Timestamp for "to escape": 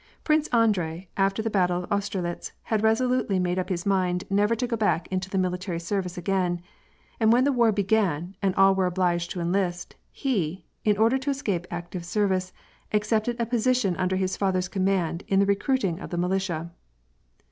11.19-11.67